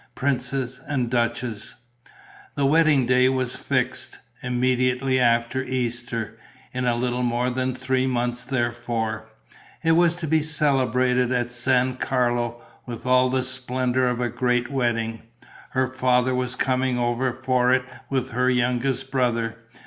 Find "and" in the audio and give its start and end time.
0.87-1.11